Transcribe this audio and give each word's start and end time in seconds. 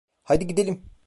Haydi 0.31 0.47
gidelim! 0.47 0.91